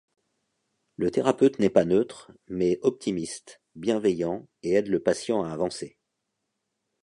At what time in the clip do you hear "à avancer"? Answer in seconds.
5.43-5.95